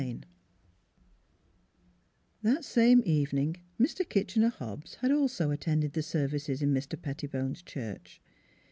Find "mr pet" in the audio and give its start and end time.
6.73-7.19